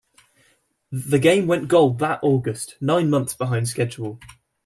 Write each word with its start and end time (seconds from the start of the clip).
The 0.91 1.19
game 1.19 1.45
went 1.45 1.67
gold 1.67 1.99
that 1.99 2.21
August, 2.23 2.75
nine 2.81 3.11
months 3.11 3.35
behind 3.35 3.67
schedule. 3.67 4.19